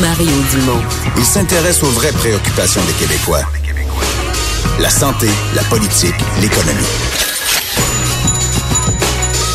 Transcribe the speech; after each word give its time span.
Mario 0.00 0.32
Dumont. 0.50 0.80
Il 1.16 1.24
s'intéresse 1.24 1.82
aux 1.82 1.90
vraies 1.90 2.12
préoccupations 2.12 2.80
des 2.84 2.92
Québécois. 2.94 3.42
La 4.80 4.88
santé, 4.88 5.26
la 5.54 5.62
politique, 5.64 6.14
l'économie. 6.40 6.80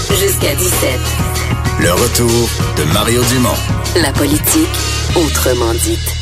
Jusqu'à 0.10 0.56
17. 0.56 1.00
Le 1.82 1.92
retour 1.92 2.50
de 2.78 2.84
Mario 2.94 3.22
Dumont. 3.32 3.56
La 4.02 4.12
politique, 4.12 4.68
autrement 5.16 5.74
dite. 5.74 6.16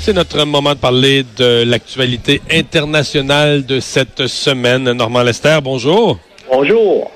C'est 0.00 0.12
notre 0.12 0.44
moment 0.44 0.74
de 0.74 0.78
parler 0.78 1.24
de 1.36 1.64
l'actualité 1.64 2.42
internationale 2.50 3.64
de 3.66 3.80
cette 3.80 4.26
semaine. 4.26 4.90
Normand 4.92 5.22
Lester, 5.22 5.58
bonjour. 5.62 6.18
Bonjour. 6.54 7.10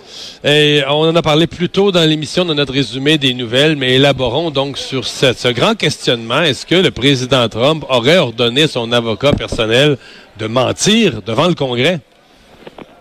Et 0.45 0.81
on 0.89 1.11
en 1.11 1.15
a 1.15 1.21
parlé 1.21 1.47
plus 1.47 1.69
tôt 1.69 1.93
dans 1.93 2.09
l'émission 2.09 2.47
de 2.47 2.55
notre 2.55 2.73
résumé 2.73 3.19
des 3.19 3.35
nouvelles, 3.35 3.77
mais 3.77 3.97
élaborons 3.97 4.51
donc 4.51 4.79
sur 4.79 5.05
ce, 5.05 5.35
ce 5.35 5.49
grand 5.49 5.75
questionnement. 5.75 6.41
Est-ce 6.41 6.65
que 6.65 6.75
le 6.75 6.91
président 6.91 7.47
Trump 7.51 7.85
aurait 7.91 8.17
ordonné 8.17 8.67
son 8.67 8.93
avocat 8.93 9.33
personnel 9.33 9.99
de 10.39 10.47
mentir 10.47 11.21
devant 11.21 11.49
le 11.49 11.55
Congrès? 11.55 11.99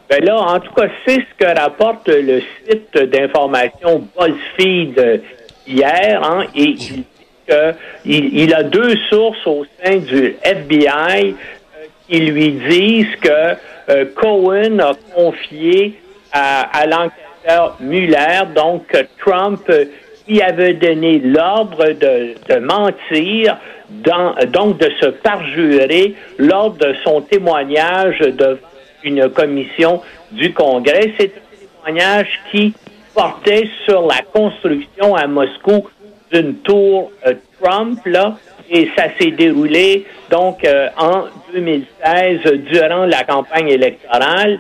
Ben 0.10 0.26
là, 0.26 0.38
en 0.38 0.60
tout 0.60 0.74
cas, 0.74 0.90
c'est 1.08 1.22
ce 1.22 1.46
que 1.46 1.58
rapporte 1.58 2.10
le 2.10 2.42
site 2.68 2.98
d'information 2.98 4.06
BuzzFeed 4.20 5.22
hier. 5.66 6.22
Hein, 6.22 6.48
et 6.54 6.64
il 6.64 6.76
dit 6.76 7.06
qu'il 7.48 8.36
il 8.36 8.54
a 8.54 8.64
deux 8.64 8.98
sources 9.10 9.48
au 9.48 9.66
sein 9.82 9.96
du 10.00 10.36
FBI 10.44 11.34
euh, 11.34 11.86
qui 12.10 12.20
lui 12.20 12.52
disent 12.70 13.16
que 13.22 13.56
euh, 13.88 14.06
Cohen 14.14 14.80
a 14.80 14.92
confié 15.16 15.96
à, 16.36 16.86
l'enquêteur 16.86 17.78
Mueller, 17.80 18.42
donc 18.54 18.84
Trump 19.20 19.62
euh, 19.70 19.86
y 20.28 20.42
avait 20.42 20.74
donné 20.74 21.20
l'ordre 21.20 21.92
de, 21.92 22.60
mentir, 22.60 23.58
donc 23.90 24.78
de 24.80 24.90
se 25.00 25.08
parjurer 25.08 26.16
lors 26.38 26.72
de 26.72 26.96
son 27.04 27.22
témoignage 27.22 28.20
de 28.20 28.60
une 29.04 29.30
commission 29.30 30.02
du 30.32 30.52
Congrès. 30.52 31.14
C'est 31.20 31.32
un 31.36 31.92
témoignage 31.92 32.40
qui 32.52 32.74
portait 33.14 33.70
sur 33.86 34.08
la 34.08 34.22
construction 34.34 35.16
à 35.16 35.28
Moscou 35.28 35.88
d'une 36.32 36.56
tour 36.56 37.12
euh, 37.28 37.36
Trump, 37.62 38.00
là, 38.06 38.36
et 38.70 38.90
ça 38.98 39.06
s'est 39.18 39.32
déroulé 39.32 40.06
donc 40.32 40.66
euh, 40.66 40.90
en 40.98 41.26
2016 41.54 42.42
durant 42.72 43.06
la 43.06 43.24
campagne 43.24 43.70
électorale. 43.70 44.60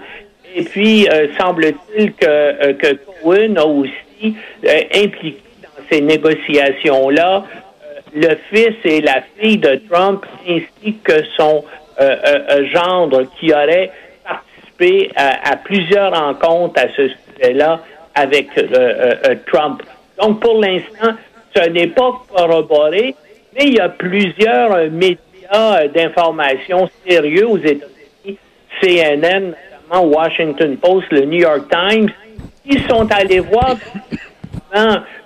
Et 0.55 0.63
puis, 0.63 1.07
euh, 1.09 1.27
semble-t-il 1.37 2.13
que, 2.13 2.25
euh, 2.25 2.73
que 2.73 2.97
Cohen 3.21 3.55
a 3.57 3.65
aussi 3.65 4.35
euh, 4.65 4.81
impliqué 4.95 5.41
dans 5.61 5.83
ces 5.91 5.99
négociations-là 5.99 7.43
le 8.15 8.37
fils 8.49 8.75
et 8.85 9.01
la 9.01 9.21
fille 9.37 9.57
de 9.57 9.81
Trump, 9.91 10.25
ainsi 10.47 10.95
que 11.03 11.21
son 11.35 11.65
gendre 12.73 13.23
qui 13.37 13.51
aurait 13.51 13.91
participé 14.23 15.11
à, 15.17 15.51
à 15.51 15.57
plusieurs 15.57 16.13
rencontres 16.13 16.79
à 16.79 16.87
ce 16.95 17.09
sujet-là 17.09 17.81
avec 18.13 18.47
Trump. 19.47 19.83
Donc, 20.21 20.39
pour 20.39 20.61
l'instant, 20.61 21.17
ce 21.53 21.67
n'est 21.69 21.87
pas 21.87 22.13
corroboré, 22.33 23.15
mais 23.53 23.65
il 23.65 23.73
y 23.75 23.79
a 23.81 23.89
plusieurs 23.89 24.89
médias 24.91 25.87
d'information 25.93 26.89
sérieux 27.05 27.49
aux 27.49 27.57
États-Unis, 27.57 28.37
CNN, 28.81 29.53
Washington 29.91 30.77
Post, 30.77 31.07
le 31.11 31.25
New 31.25 31.39
York 31.39 31.63
Times, 31.69 32.09
qui 32.63 32.79
sont 32.87 33.07
allés 33.11 33.39
voir 33.39 33.75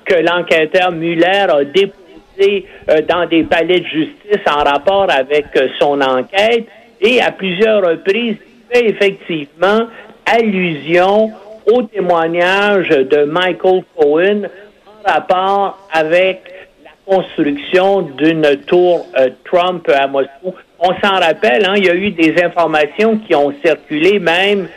que 0.05 0.15
l'enquêteur 0.15 0.91
Mueller 0.91 1.47
a 1.49 1.63
déposé 1.63 2.65
euh, 2.89 3.01
dans 3.07 3.27
des 3.27 3.43
palais 3.43 3.79
de 3.79 3.85
justice 3.85 4.41
en 4.47 4.63
rapport 4.63 5.07
avec 5.09 5.45
euh, 5.55 5.69
son 5.79 5.99
enquête 6.01 6.67
et 7.01 7.21
à 7.21 7.31
plusieurs 7.31 7.81
reprises 7.81 8.37
fait 8.71 8.89
effectivement 8.89 9.87
allusion 10.25 11.31
au 11.65 11.81
témoignage 11.83 12.89
de 12.89 13.23
Michael 13.23 13.83
Cohen 13.97 14.43
en 14.85 15.11
rapport 15.11 15.87
avec 15.91 16.41
la 16.83 16.91
construction 17.05 18.01
d'une 18.01 18.57
tour 18.67 19.07
euh, 19.17 19.29
Trump 19.45 19.89
à 19.89 20.07
Moscou. 20.07 20.53
On 20.81 20.93
s'en 21.03 21.19
rappelle, 21.19 21.65
hein, 21.65 21.73
il 21.75 21.85
y 21.85 21.89
a 21.89 21.95
eu 21.95 22.11
des 22.11 22.41
informations 22.41 23.17
qui 23.17 23.35
ont 23.35 23.53
circulé 23.63 24.17
même 24.17 24.69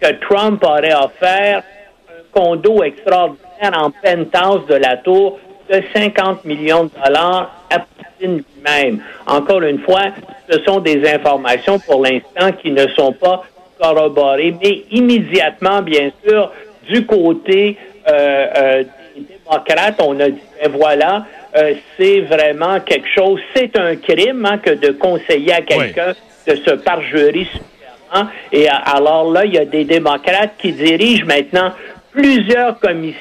que 0.00 0.12
Trump 0.26 0.64
aurait 0.64 0.94
offert 0.94 1.62
un 2.08 2.22
condo 2.32 2.82
extraordinaire 2.82 3.72
en 3.74 3.90
penthouse 3.90 4.66
de 4.66 4.76
la 4.76 4.96
tour 4.96 5.38
de 5.70 5.82
50 5.94 6.46
millions 6.46 6.84
de 6.84 6.90
dollars 7.04 7.64
à 7.70 7.80
Poutine 7.80 8.36
lui-même. 8.38 9.02
Encore 9.26 9.60
une 9.60 9.80
fois, 9.80 10.04
ce 10.50 10.62
sont 10.64 10.80
des 10.80 11.06
informations 11.06 11.78
pour 11.78 12.02
l'instant 12.02 12.52
qui 12.60 12.70
ne 12.70 12.88
sont 12.88 13.12
pas 13.12 13.44
corroborées, 13.78 14.54
mais 14.62 14.84
immédiatement, 14.90 15.82
bien 15.82 16.10
sûr, 16.26 16.50
du 16.88 17.04
côté 17.04 17.76
euh, 18.08 18.46
euh, 18.56 18.84
des 19.14 19.26
démocrates, 19.44 20.00
on 20.02 20.18
a 20.18 20.30
dit, 20.30 20.40
ben 20.62 20.72
voilà, 20.72 21.26
euh, 21.56 21.74
c'est 21.96 22.20
vraiment 22.20 22.80
quelque 22.80 23.08
chose, 23.14 23.40
c'est 23.54 23.76
un 23.78 23.96
crime 23.96 24.46
hein, 24.46 24.58
que 24.58 24.70
de 24.70 24.92
conseiller 24.92 25.52
à 25.52 25.60
quelqu'un 25.62 26.14
de 26.46 26.54
se 26.56 26.70
parjurer 26.72 27.46
supérieurement. 27.52 28.30
Et 28.52 28.68
euh, 28.68 28.72
alors 28.84 29.30
là, 29.32 29.44
il 29.44 29.54
y 29.54 29.58
a 29.58 29.64
des 29.64 29.84
démocrates 29.84 30.54
qui 30.58 30.72
dirigent 30.72 31.26
maintenant 31.26 31.72
plusieurs 32.12 32.78
commissions 32.80 33.20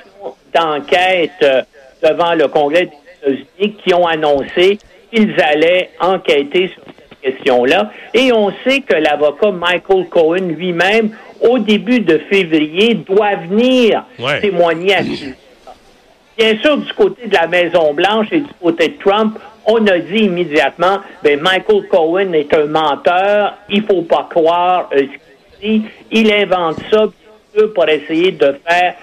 d'enquête 0.53 1.31
euh, 1.43 1.61
devant 2.03 2.33
le 2.35 2.47
Congrès 2.47 2.85
des 2.85 3.33
États-Unis 3.33 3.75
qui 3.83 3.93
ont 3.93 4.07
annoncé 4.07 4.77
qu'ils 5.13 5.35
allaient 5.41 5.89
enquêter 5.99 6.69
sur 6.69 6.81
cette 6.85 7.21
question-là. 7.35 7.91
Et 8.13 8.31
on 8.31 8.51
sait 8.65 8.79
que 8.81 8.93
l'avocat 8.95 9.51
Michael 9.51 10.05
Cohen 10.09 10.47
lui-même, 10.57 11.11
au 11.41 11.59
début 11.59 11.99
de 11.99 12.17
février, 12.29 12.95
doit 12.95 13.35
venir 13.47 14.03
Ouais. 14.19 14.39
témoigner 14.41 14.95
à 14.95 15.03
ce 15.03 15.25
Bien 16.41 16.57
sûr, 16.57 16.75
du 16.77 16.91
côté 16.93 17.27
de 17.27 17.35
la 17.35 17.45
Maison-Blanche 17.45 18.29
et 18.31 18.39
du 18.39 18.49
côté 18.59 18.87
de 18.87 18.97
Trump, 18.97 19.37
on 19.67 19.85
a 19.85 19.99
dit 19.99 20.23
immédiatement, 20.23 20.97
ben 21.21 21.39
Michael 21.39 21.87
Cohen 21.87 22.33
est 22.33 22.51
un 22.55 22.65
menteur, 22.65 23.53
il 23.69 23.83
faut 23.83 24.01
pas 24.01 24.27
croire 24.27 24.89
euh, 24.91 25.03
ce 25.03 25.59
qu'il 25.59 25.83
dit, 25.83 25.87
il 26.09 26.33
invente 26.33 26.77
ça 26.89 27.05
pour 27.75 27.87
essayer 27.87 28.31
de 28.31 28.59
faire 28.67 28.95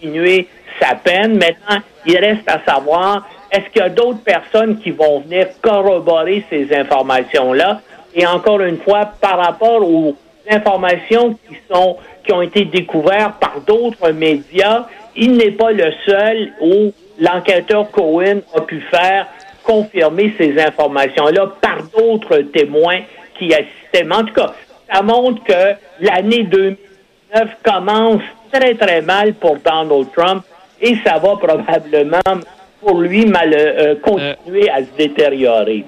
diminuer 0.00 0.48
sa 0.80 0.94
peine. 0.94 1.32
Maintenant, 1.32 1.82
il 2.06 2.16
reste 2.16 2.48
à 2.48 2.62
savoir, 2.64 3.28
est-ce 3.52 3.68
qu'il 3.70 3.82
y 3.82 3.84
a 3.84 3.90
d'autres 3.90 4.24
personnes 4.24 4.78
qui 4.78 4.90
vont 4.90 5.20
venir 5.20 5.48
corroborer 5.60 6.46
ces 6.48 6.74
informations-là? 6.74 7.82
Et 8.14 8.26
encore 8.26 8.62
une 8.62 8.78
fois, 8.78 9.04
par 9.20 9.36
rapport 9.36 9.86
aux 9.86 10.16
informations 10.50 11.34
qui 11.46 11.56
sont 11.70 11.98
qui 12.24 12.32
ont 12.32 12.42
été 12.42 12.64
découvertes 12.64 13.38
par 13.40 13.60
d'autres 13.66 14.10
médias, 14.12 14.86
il 15.16 15.36
n'est 15.36 15.52
pas 15.52 15.72
le 15.72 15.92
seul 16.06 16.52
où 16.60 16.92
l'enquêteur 17.18 17.90
Cohen 17.90 18.40
a 18.54 18.60
pu 18.62 18.80
faire 18.80 19.26
confirmer 19.62 20.34
ces 20.38 20.58
informations-là 20.58 21.52
par 21.60 21.82
d'autres 21.94 22.38
témoins 22.38 23.00
qui 23.38 23.52
assistaient. 23.52 24.04
Mais 24.04 24.14
en 24.14 24.24
tout 24.24 24.34
cas, 24.34 24.54
ça 24.92 25.02
montre 25.02 25.42
que 25.44 25.74
l'année 26.00 26.44
2009 26.44 27.48
commence 27.62 28.22
très, 28.52 28.74
très 28.74 29.02
mal 29.02 29.34
pour 29.34 29.56
Donald 29.58 30.08
Trump 30.16 30.44
et 30.80 30.96
ça 31.04 31.18
va 31.18 31.36
probablement 31.36 32.40
pour 32.80 32.98
lui 32.98 33.26
mal 33.26 33.52
euh, 33.54 33.94
continuer 33.96 34.70
à 34.70 34.78
se 34.78 34.96
détériorer. 34.96 35.84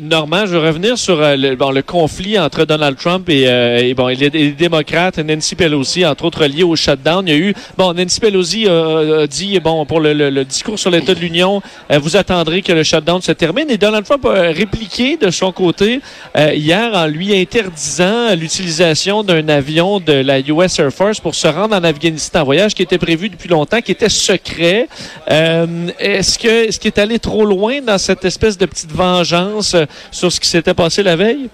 Normand, 0.00 0.46
je 0.46 0.52
veux 0.56 0.66
revenir 0.66 0.96
sur 0.96 1.20
euh, 1.20 1.36
le, 1.36 1.82
conflit 1.82 2.38
entre 2.38 2.64
Donald 2.64 2.96
Trump 2.96 3.28
et, 3.28 3.44
euh, 3.46 3.92
bon, 3.94 4.06
les, 4.06 4.30
démocrates, 4.52 5.18
Nancy 5.18 5.56
Pelosi, 5.56 6.06
entre 6.06 6.24
autres 6.24 6.46
lié 6.46 6.62
au 6.62 6.74
shutdown. 6.74 7.26
Il 7.28 7.30
y 7.30 7.36
a 7.36 7.38
eu, 7.38 7.54
bon, 7.76 7.92
Nancy 7.92 8.18
Pelosi 8.18 8.66
euh, 8.66 9.24
a 9.24 9.26
dit, 9.26 9.60
bon, 9.60 9.84
pour 9.84 10.00
le, 10.00 10.44
discours 10.44 10.78
sur 10.78 10.90
l'état 10.90 11.14
de 11.14 11.20
l'Union, 11.20 11.60
euh, 11.90 11.98
vous 11.98 12.16
attendrez 12.16 12.62
que 12.62 12.72
le 12.72 12.82
shutdown 12.82 13.20
se 13.20 13.32
termine. 13.32 13.70
Et 13.70 13.76
Donald 13.76 14.06
Trump 14.06 14.24
a 14.24 14.52
répliqué 14.52 15.18
de 15.18 15.30
son 15.30 15.52
côté 15.52 16.00
euh, 16.36 16.54
hier 16.54 16.92
en 16.94 17.06
lui 17.06 17.38
interdisant 17.38 18.34
l'utilisation 18.36 19.22
d'un 19.22 19.50
avion 19.50 20.00
de 20.00 20.14
la 20.14 20.40
US 20.40 20.78
Air 20.78 20.90
Force 20.90 21.20
pour 21.20 21.34
se 21.34 21.46
rendre 21.46 21.76
en 21.76 21.84
Afghanistan, 21.84 22.42
voyage 22.42 22.74
qui 22.74 22.82
était 22.82 22.96
prévu 22.96 23.28
depuis 23.28 23.50
longtemps, 23.50 23.82
qui 23.82 23.92
était 23.92 24.08
secret. 24.08 24.88
Euh, 25.30 25.88
est-ce 25.98 26.38
que, 26.38 26.68
est-ce 26.68 26.80
qu'il 26.80 26.88
est 26.88 26.98
allé 26.98 27.18
trop 27.18 27.44
loin 27.44 27.82
dans 27.82 27.98
cette 27.98 28.24
espèce 28.24 28.56
de 28.56 28.64
petite 28.64 28.92
vengeance 28.92 29.57
euh, 29.74 29.86
sur 30.10 30.30
ce 30.32 30.40
qui 30.40 30.48
s'était 30.48 30.74
passé 30.74 31.02
la 31.02 31.16
veille? 31.16 31.48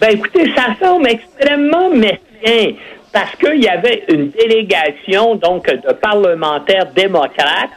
Ben 0.00 0.10
écoutez, 0.10 0.52
ça 0.54 0.76
semble 0.80 1.08
extrêmement 1.08 1.90
mesquin 1.90 2.74
parce 3.12 3.34
qu'il 3.36 3.62
y 3.62 3.68
avait 3.68 4.04
une 4.08 4.30
délégation 4.30 5.34
donc 5.34 5.66
de 5.66 5.92
parlementaires 5.92 6.86
démocrates 6.94 7.70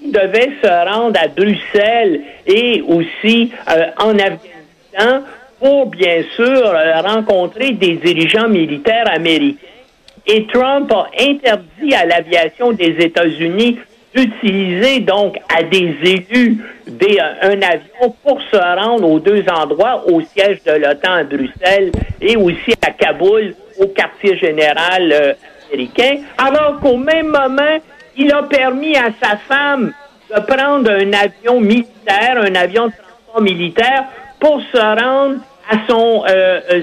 qui 0.00 0.10
devaient 0.10 0.52
se 0.62 0.90
rendre 0.90 1.18
à 1.20 1.28
Bruxelles 1.28 2.20
et 2.46 2.82
aussi 2.86 3.52
euh, 3.70 3.86
en 3.98 4.12
Afghanistan 4.18 5.24
pour 5.58 5.86
bien 5.86 6.22
sûr 6.36 6.46
euh, 6.46 7.00
rencontrer 7.02 7.72
des 7.72 7.96
dirigeants 7.96 8.48
militaires 8.48 9.10
américains. 9.12 9.58
Et 10.26 10.46
Trump 10.46 10.92
a 10.92 11.06
interdit 11.18 11.94
à 11.94 12.04
l'aviation 12.04 12.72
des 12.72 12.96
États-Unis 12.98 13.78
d'utiliser 14.14 15.00
donc 15.00 15.38
à 15.54 15.62
des 15.62 15.94
élus 16.02 16.58
euh, 16.88 17.18
un 17.42 17.62
avion 17.62 18.14
pour 18.22 18.40
se 18.42 18.56
rendre 18.56 19.08
aux 19.08 19.20
deux 19.20 19.44
endroits, 19.48 20.04
au 20.08 20.20
siège 20.20 20.62
de 20.64 20.72
l'OTAN 20.72 21.12
à 21.12 21.24
Bruxelles 21.24 21.92
et 22.20 22.36
aussi 22.36 22.72
à 22.86 22.90
Kaboul, 22.90 23.54
au 23.78 23.86
quartier 23.88 24.36
général 24.36 25.12
euh, 25.12 25.32
américain, 25.68 26.22
alors 26.38 26.80
qu'au 26.80 26.96
même 26.96 27.28
moment, 27.28 27.78
il 28.16 28.32
a 28.32 28.42
permis 28.44 28.96
à 28.96 29.10
sa 29.22 29.36
femme 29.36 29.92
de 30.34 30.40
prendre 30.40 30.90
un 30.90 31.12
avion 31.12 31.60
militaire, 31.60 32.38
un 32.38 32.54
avion 32.54 32.86
de 32.86 32.92
transport 32.92 33.42
militaire, 33.42 34.04
pour 34.40 34.60
se 34.72 34.78
rendre 34.78 35.36
à 35.70 35.76
son 35.88 36.24
euh, 36.26 36.60
euh, 36.70 36.82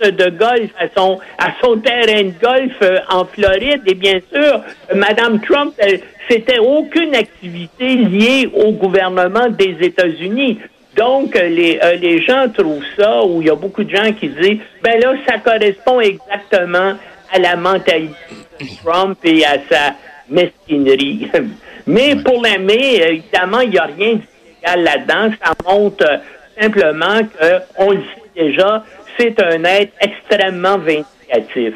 de 0.00 0.30
golf, 0.30 0.70
à 0.78 0.86
son, 0.96 1.18
à 1.38 1.52
son 1.62 1.78
terrain 1.78 2.24
de 2.24 2.32
golf 2.42 2.72
euh, 2.82 2.98
en 3.10 3.24
Floride. 3.24 3.82
Et 3.86 3.94
bien 3.94 4.20
sûr, 4.32 4.60
Madame 4.94 5.40
Trump, 5.40 5.74
elle, 5.78 6.00
c'était 6.28 6.58
aucune 6.58 7.14
activité 7.14 7.96
liée 7.96 8.50
au 8.54 8.72
gouvernement 8.72 9.48
des 9.48 9.76
États-Unis. 9.80 10.58
Donc, 10.96 11.34
les, 11.34 11.78
euh, 11.82 11.96
les 11.96 12.22
gens 12.22 12.48
trouvent 12.48 12.84
ça, 12.96 13.24
ou 13.24 13.40
il 13.40 13.48
y 13.48 13.50
a 13.50 13.56
beaucoup 13.56 13.84
de 13.84 13.94
gens 13.94 14.12
qui 14.12 14.28
disent, 14.28 14.60
ben 14.82 15.00
là, 15.00 15.14
ça 15.26 15.38
correspond 15.38 16.00
exactement 16.00 16.94
à 17.32 17.38
la 17.38 17.56
mentalité 17.56 18.14
de 18.60 18.66
Trump 18.84 19.18
et 19.24 19.44
à 19.44 19.56
sa 19.68 19.94
mesquinerie. 20.28 21.28
Mais 21.86 22.16
pour 22.16 22.42
l'aimer, 22.42 23.02
évidemment, 23.08 23.60
il 23.60 23.70
n'y 23.70 23.78
a 23.78 23.84
rien 23.84 24.14
d'illégal 24.14 24.82
là-dedans. 24.82 25.36
Ça 25.44 25.52
montre 25.68 26.04
euh, 26.08 26.16
simplement 26.60 27.20
que, 27.20 27.60
on 27.76 27.90
le 27.90 27.98
sait 27.98 28.42
déjà, 28.42 28.84
c'est 29.18 29.40
un 29.42 29.64
être 29.64 29.92
extrêmement 30.00 30.78
vindicatif. 30.78 31.74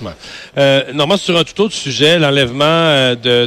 Ouais. 0.00 0.12
Euh, 0.56 0.92
normalement, 0.92 1.16
sur 1.16 1.36
un 1.36 1.44
tout 1.44 1.60
autre 1.62 1.74
sujet, 1.74 2.18
l'enlèvement 2.18 2.64
euh, 2.64 3.46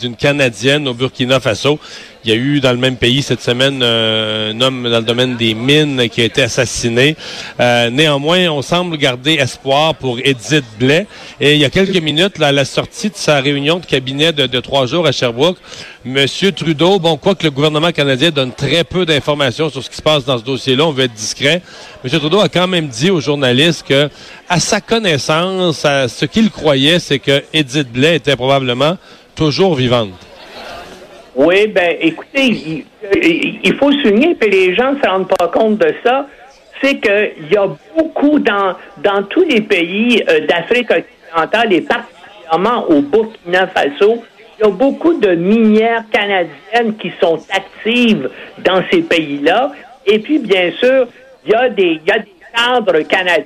d'une 0.00 0.16
Canadienne 0.16 0.88
au 0.88 0.94
Burkina 0.94 1.38
Faso. 1.40 1.78
Il 2.26 2.30
y 2.30 2.32
a 2.32 2.38
eu 2.40 2.58
dans 2.58 2.72
le 2.72 2.78
même 2.78 2.96
pays 2.96 3.22
cette 3.22 3.40
semaine 3.40 3.80
euh, 3.84 4.52
un 4.52 4.60
homme 4.60 4.90
dans 4.90 4.98
le 4.98 5.04
domaine 5.04 5.36
des 5.36 5.54
mines 5.54 6.08
qui 6.08 6.22
a 6.22 6.24
été 6.24 6.42
assassiné. 6.42 7.16
Euh, 7.60 7.88
néanmoins, 7.88 8.48
on 8.48 8.62
semble 8.62 8.96
garder 8.96 9.34
espoir 9.34 9.94
pour 9.94 10.18
Edith 10.18 10.64
Blais. 10.76 11.06
Et 11.38 11.54
il 11.54 11.60
y 11.60 11.64
a 11.64 11.70
quelques 11.70 12.02
minutes, 12.02 12.42
à 12.42 12.50
la 12.50 12.64
sortie 12.64 13.10
de 13.10 13.14
sa 13.14 13.40
réunion 13.40 13.78
de 13.78 13.86
cabinet 13.86 14.32
de, 14.32 14.48
de 14.48 14.58
trois 14.58 14.86
jours 14.86 15.06
à 15.06 15.12
Sherbrooke, 15.12 15.58
Monsieur 16.04 16.50
Trudeau, 16.50 16.98
bon, 16.98 17.16
quoi 17.16 17.36
que 17.36 17.44
le 17.44 17.52
gouvernement 17.52 17.92
canadien 17.92 18.32
donne 18.32 18.52
très 18.52 18.82
peu 18.82 19.06
d'informations 19.06 19.70
sur 19.70 19.84
ce 19.84 19.88
qui 19.88 19.96
se 19.96 20.02
passe 20.02 20.24
dans 20.24 20.38
ce 20.38 20.42
dossier-là, 20.42 20.84
on 20.84 20.90
veut 20.90 21.04
être 21.04 21.14
discret. 21.14 21.62
Monsieur 22.02 22.18
Trudeau 22.18 22.40
a 22.40 22.48
quand 22.48 22.66
même 22.66 22.88
dit 22.88 23.10
aux 23.10 23.20
journalistes 23.20 23.84
que, 23.86 24.10
à 24.48 24.58
sa 24.58 24.80
connaissance, 24.80 25.84
à 25.84 26.08
ce 26.08 26.24
qu'il 26.24 26.50
croyait, 26.50 26.98
c'est 26.98 27.20
que 27.20 27.44
Edith 27.52 27.92
Blais 27.92 28.16
était 28.16 28.34
probablement 28.34 28.98
toujours 29.36 29.76
vivante. 29.76 30.10
Oui, 31.36 31.66
ben, 31.66 31.96
écoutez, 32.00 32.84
il, 33.62 33.74
faut 33.74 33.92
souligner, 33.92 34.34
puis 34.36 34.48
les 34.48 34.74
gens 34.74 34.92
ne 34.92 34.98
se 34.98 35.06
rendent 35.06 35.28
pas 35.28 35.48
compte 35.48 35.76
de 35.76 35.94
ça, 36.02 36.26
c'est 36.80 36.98
qu'il 36.98 37.52
y 37.52 37.56
a 37.58 37.68
beaucoup 37.94 38.38
dans, 38.38 38.74
dans 38.98 39.22
tous 39.24 39.42
les 39.42 39.60
pays 39.60 40.24
euh, 40.30 40.46
d'Afrique 40.46 40.90
occidentale 40.90 41.74
et 41.74 41.82
particulièrement 41.82 42.88
au 42.88 43.02
Burkina 43.02 43.66
Faso, 43.66 44.24
il 44.58 44.64
y 44.64 44.66
a 44.66 44.70
beaucoup 44.70 45.12
de 45.12 45.34
minières 45.34 46.04
canadiennes 46.10 46.96
qui 46.98 47.12
sont 47.20 47.38
actives 47.52 48.30
dans 48.58 48.82
ces 48.90 49.02
pays-là. 49.02 49.72
Et 50.06 50.18
puis, 50.20 50.38
bien 50.38 50.72
sûr, 50.80 51.06
il 51.44 51.52
y 51.52 51.54
a 51.54 51.68
des, 51.68 52.00
il 52.02 52.08
y 52.08 52.12
a 52.12 52.18
des 52.18 52.34
cadres 52.54 53.00
canadiens, 53.00 53.44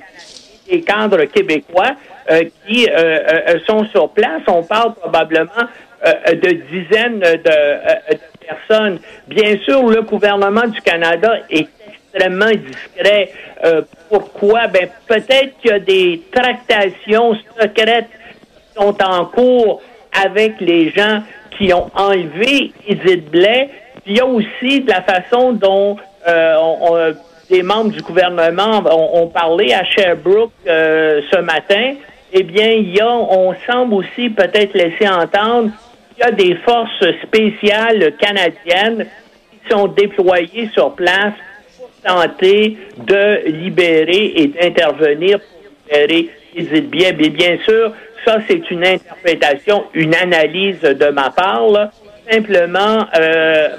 des 0.69 0.81
cadres 0.81 1.25
québécois 1.25 1.91
euh, 2.31 2.43
qui 2.65 2.87
euh, 2.89 3.59
sont 3.67 3.83
sur 3.87 4.09
place. 4.11 4.43
On 4.47 4.63
parle 4.63 4.93
probablement 4.93 5.67
euh, 6.05 6.35
de 6.35 6.51
dizaines 6.71 7.19
de, 7.19 7.27
euh, 7.27 7.95
de 8.11 8.45
personnes. 8.47 8.99
Bien 9.27 9.57
sûr, 9.63 9.87
le 9.87 10.01
gouvernement 10.01 10.67
du 10.67 10.81
Canada 10.81 11.33
est 11.49 11.67
extrêmement 11.87 12.51
discret. 12.51 13.31
Euh, 13.63 13.81
pourquoi? 14.09 14.67
Ben, 14.67 14.89
peut-être 15.07 15.57
qu'il 15.61 15.71
y 15.71 15.73
a 15.73 15.79
des 15.79 16.21
tractations 16.31 17.35
secrètes 17.59 18.09
qui 18.09 18.81
sont 18.81 18.95
en 19.03 19.25
cours 19.25 19.81
avec 20.25 20.59
les 20.59 20.89
gens 20.89 21.21
qui 21.57 21.73
ont 21.73 21.89
enlevé 21.95 22.73
Edith 22.87 23.29
Blais. 23.29 23.69
Il 24.05 24.17
y 24.17 24.19
a 24.19 24.25
aussi 24.25 24.81
de 24.81 24.89
la 24.89 25.01
façon 25.01 25.53
dont 25.53 25.97
euh, 26.27 27.13
des 27.49 27.63
membres 27.63 27.91
du 27.91 28.01
gouvernement 28.01 28.81
ont, 28.89 29.27
parlé 29.27 29.73
à 29.73 29.83
Sherbrooke 29.83 30.51
euh, 30.67 31.21
ce 31.31 31.37
matin. 31.39 31.93
Eh 32.33 32.43
bien, 32.43 32.69
il 32.71 32.95
y 32.95 33.01
a, 33.01 33.11
on 33.11 33.53
semble 33.69 33.93
aussi 33.95 34.29
peut-être 34.29 34.73
laisser 34.73 35.07
entendre 35.07 35.69
qu'il 36.13 36.23
y 36.23 36.27
a 36.27 36.31
des 36.31 36.55
forces 36.65 37.05
spéciales 37.23 38.13
canadiennes 38.17 39.05
qui 39.51 39.69
sont 39.69 39.87
déployées 39.87 40.69
sur 40.73 40.93
place 40.93 41.33
pour 41.77 41.89
tenter 42.03 42.77
de 42.97 43.47
libérer 43.47 44.33
et 44.35 44.47
d'intervenir 44.47 45.39
pour 45.39 45.97
libérer 45.99 46.29
Edith 46.55 46.89
Blais. 46.89 47.15
Mais 47.17 47.29
bien 47.29 47.57
sûr, 47.65 47.93
ça, 48.25 48.37
c'est 48.47 48.69
une 48.69 48.85
interprétation, 48.85 49.85
une 49.93 50.15
analyse 50.15 50.81
de 50.81 51.09
ma 51.09 51.29
part. 51.29 51.67
là. 51.67 51.91
Simplement, 52.29 53.05
euh, 53.19 53.69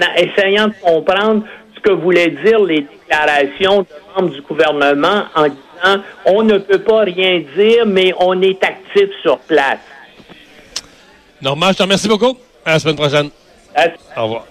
en 0.00 0.22
essayant 0.22 0.68
de 0.68 0.74
comprendre 0.80 1.44
ce 1.74 1.80
que 1.80 1.92
voulaient 1.92 2.30
dire 2.44 2.60
les 2.60 2.82
déclarations 2.82 3.82
de 3.82 3.86
membres 4.14 4.34
du 4.34 4.40
gouvernement 4.42 5.24
en 5.34 5.44
disant 5.44 6.02
on 6.24 6.42
ne 6.42 6.58
peut 6.58 6.78
pas 6.78 7.00
rien 7.00 7.42
dire, 7.56 7.84
mais 7.86 8.12
on 8.18 8.40
est 8.40 8.62
actif 8.62 9.10
sur 9.22 9.38
place. 9.40 9.80
Normand, 11.42 11.72
je 11.72 11.76
te 11.78 11.82
remercie 11.82 12.08
beaucoup. 12.08 12.36
À 12.64 12.72
la 12.72 12.78
semaine 12.78 12.96
prochaine. 12.96 13.28
Au 14.16 14.22
revoir. 14.22 14.44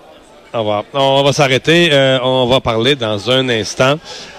Au 0.54 0.60
revoir. 0.60 0.84
On 0.94 1.24
va 1.24 1.34
s'arrêter. 1.34 1.90
Euh, 1.92 2.20
on 2.22 2.46
va 2.46 2.60
parler 2.60 2.96
dans 2.96 3.32
un 3.32 3.50
instant 3.50 3.96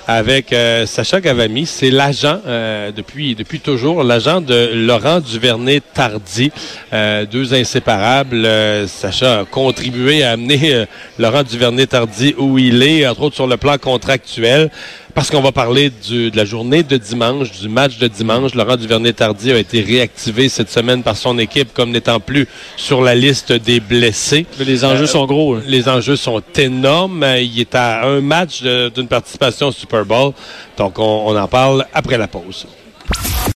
avec 0.06 0.52
euh, 0.52 0.86
Sacha 0.86 1.20
Gavami. 1.20 1.66
C'est 1.66 1.90
l'agent, 1.90 2.38
euh, 2.46 2.92
depuis, 2.92 3.34
depuis 3.34 3.58
toujours, 3.58 4.04
l'agent 4.04 4.40
de 4.40 4.70
Laurent 4.74 5.18
Duvernay-Tardy. 5.18 6.52
Euh, 6.92 7.26
deux 7.26 7.54
inséparables. 7.54 8.44
Euh, 8.46 8.86
Sacha 8.86 9.40
a 9.40 9.44
contribué 9.44 10.22
à 10.22 10.32
amener 10.32 10.74
euh, 10.74 10.86
Laurent 11.18 11.42
Duvernay-Tardy 11.42 12.36
où 12.38 12.58
il 12.58 12.82
est, 12.84 13.06
entre 13.08 13.22
autres 13.22 13.34
sur 13.36 13.48
le 13.48 13.56
plan 13.56 13.76
contractuel. 13.78 14.70
Parce 15.14 15.30
qu'on 15.30 15.40
va 15.40 15.52
parler 15.52 15.90
du- 15.90 16.32
de 16.32 16.36
la 16.36 16.44
journée 16.44 16.82
de 16.82 16.96
dimanche, 16.96 17.52
du 17.52 17.68
match 17.68 17.98
de 17.98 18.08
dimanche. 18.08 18.52
Laurent 18.54 18.76
Duvernay-Tardy 18.76 19.52
a 19.52 19.58
été 19.58 19.80
réactivé 19.80 20.48
cette 20.48 20.70
semaine 20.70 21.04
par 21.04 21.16
son 21.16 21.38
équipe 21.38 21.72
comme 21.72 21.92
n'étant 21.92 22.18
plus 22.18 22.48
sur 22.76 23.00
la 23.00 23.14
liste 23.14 23.52
des 23.52 23.78
blessés. 23.78 24.44
Mais 24.58 24.64
les 24.64 24.84
enjeux 24.84 25.04
Euh, 25.04 25.06
sont 25.06 25.26
gros. 25.26 25.54
là. 25.54 25.60
Les 25.68 25.88
enjeux 25.88 26.16
sont 26.16 26.42
énormes. 26.56 27.24
Il 27.40 27.60
est 27.60 27.76
à 27.76 28.04
un 28.08 28.20
match 28.20 28.62
d'une 28.62 29.06
participation 29.06 29.68
au 29.68 29.72
Super 29.72 30.04
Bowl. 30.04 30.32
Donc, 30.76 30.98
on, 30.98 31.26
on 31.28 31.36
en 31.38 31.46
parle 31.46 31.86
après 31.94 32.18
la 32.18 32.26
pause. 32.26 32.66